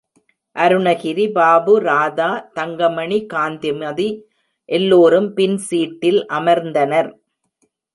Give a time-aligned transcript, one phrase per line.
[0.55, 4.09] அருணகிரி, பாபு, ராதா தங்கமணி, காந்திமதி
[4.69, 7.11] எல்லோரும் பின் சீட்டில் அமர்ந்தனர்.